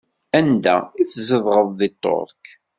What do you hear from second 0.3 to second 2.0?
Anda i tzedɣeḍ deg